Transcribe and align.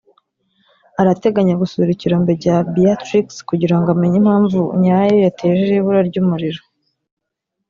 arateganya 1.01 1.59
gusura 1.61 1.89
ikirombe 1.91 2.31
cya 2.43 2.55
Beatrix 2.73 3.27
kugira 3.49 3.75
ngo 3.77 3.87
amenye 3.95 4.17
impamvu 4.21 4.59
nyayo 4.81 5.15
yateje 5.25 5.59
iri 5.65 5.79
bura 5.85 6.01
ry’umuriro 6.09 6.61